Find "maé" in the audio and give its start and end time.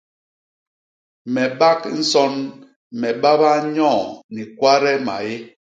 5.05-5.33